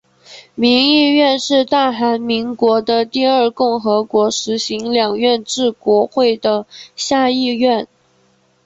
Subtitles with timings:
[0.55, 7.87] 民议院是大韩民国的第二共和国实行两院制国会的下议院。